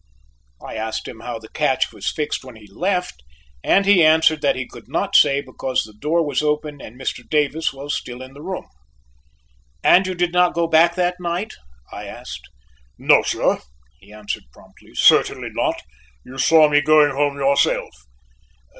I 0.65 0.73
asked 0.77 1.07
him 1.07 1.19
how 1.19 1.37
the 1.37 1.49
catch 1.51 1.93
was 1.93 2.09
fixed 2.11 2.43
when 2.43 2.55
he 2.55 2.65
left, 2.65 3.21
and 3.63 3.85
he 3.85 4.03
answered 4.03 4.41
that 4.41 4.55
he 4.55 4.67
could 4.67 4.87
not 4.87 5.15
say 5.15 5.41
because 5.41 5.83
the 5.83 5.93
door 5.93 6.25
was 6.25 6.41
open, 6.41 6.81
and 6.81 6.99
Mr. 6.99 7.21
Davis 7.29 7.71
still 7.89 8.23
in 8.23 8.33
the 8.33 8.41
room. 8.41 8.65
"And 9.83 10.07
you 10.07 10.15
did 10.15 10.33
not 10.33 10.55
go 10.55 10.65
back 10.65 10.95
that 10.95 11.19
night?" 11.19 11.53
I 11.91 12.05
asked. 12.05 12.41
"No, 12.97 13.21
sir," 13.21 13.59
he 13.99 14.11
answered 14.11 14.45
promptly, 14.51 14.95
"certainly 14.95 15.49
not. 15.51 15.79
You 16.25 16.39
saw 16.39 16.67
me 16.67 16.81
going 16.81 17.11
home 17.11 17.37
yourself." 17.37 17.93